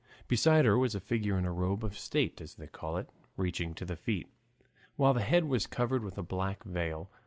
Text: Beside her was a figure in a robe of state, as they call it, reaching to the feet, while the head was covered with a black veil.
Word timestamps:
Beside 0.27 0.65
her 0.65 0.79
was 0.79 0.95
a 0.95 0.99
figure 0.99 1.37
in 1.37 1.45
a 1.45 1.51
robe 1.53 1.83
of 1.85 1.95
state, 1.95 2.41
as 2.41 2.55
they 2.55 2.65
call 2.65 2.97
it, 2.97 3.07
reaching 3.37 3.75
to 3.75 3.85
the 3.85 3.95
feet, 3.95 4.27
while 4.95 5.13
the 5.13 5.21
head 5.21 5.43
was 5.45 5.67
covered 5.67 6.03
with 6.03 6.17
a 6.17 6.23
black 6.23 6.63
veil. 6.63 7.07